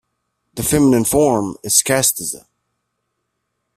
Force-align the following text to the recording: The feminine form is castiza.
The 0.55 0.63
feminine 0.63 1.05
form 1.05 1.57
is 1.63 1.83
castiza. 1.85 2.47